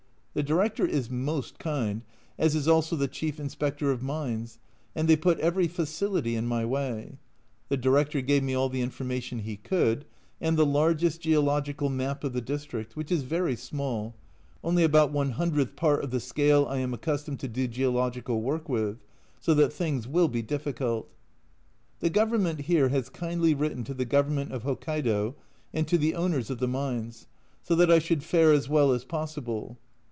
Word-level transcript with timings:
The 0.33 0.43
Director 0.43 0.85
is 0.85 1.09
most 1.09 1.59
kind, 1.59 2.03
as 2.39 2.55
is 2.55 2.65
also 2.65 2.95
the 2.95 3.09
chief 3.09 3.37
Inspector 3.37 3.91
of 3.91 4.01
Mines, 4.01 4.59
and 4.95 5.09
they 5.09 5.17
put 5.17 5.37
every 5.41 5.67
facility 5.67 6.37
in 6.37 6.47
my 6.47 6.63
way. 6.63 7.17
The 7.67 7.75
Director 7.75 8.21
gave 8.21 8.41
me 8.41 8.53
all 8.55 8.69
the 8.69 8.79
information 8.79 9.39
he 9.39 9.57
could 9.57 10.05
and 10.39 10.55
the 10.55 10.65
largest 10.65 11.19
geological 11.19 11.89
map 11.89 12.23
of 12.23 12.31
the 12.31 12.39
district, 12.39 12.95
which 12.95 13.11
is 13.11 13.23
very 13.23 13.57
small, 13.57 14.15
only 14.63 14.85
about 14.85 15.11
one 15.11 15.31
hundredth 15.31 15.75
part 15.75 16.01
of 16.01 16.11
the 16.11 16.21
scale 16.21 16.65
I 16.65 16.77
am 16.77 16.93
accustomed 16.93 17.41
to 17.41 17.49
do 17.49 17.67
geological 17.67 18.41
work 18.41 18.69
with, 18.69 18.99
so 19.41 19.53
that 19.55 19.73
things 19.73 20.07
will 20.07 20.29
be 20.29 20.41
difficult 20.41 21.09
The 21.99 22.09
Government 22.09 22.61
here 22.61 22.87
has 22.87 23.09
kindly 23.09 23.53
written 23.53 23.83
to 23.83 23.93
the 23.93 24.05
Governor 24.05 24.55
of 24.55 24.63
Hokkaido 24.63 25.35
and 25.73 25.85
to 25.89 25.97
the 25.97 26.15
owners 26.15 26.49
of 26.49 26.59
the 26.59 26.69
Mines, 26.69 27.27
so 27.61 27.75
that 27.75 27.91
I 27.91 27.99
should 27.99 28.23
fare 28.23 28.53
as 28.53 28.69
well 28.69 28.93
as 28.93 29.03
possible. 29.03 29.77